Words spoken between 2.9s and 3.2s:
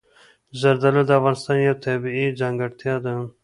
ده.